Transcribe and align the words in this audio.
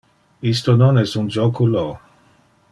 Isto 0.53 0.71
non 0.81 0.97
es 1.03 1.13
un 1.21 1.27
joculo! 1.35 1.85